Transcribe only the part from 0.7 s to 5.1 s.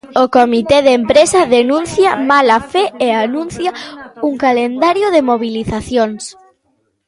de empresa denuncia mala fe e anuncia un calendario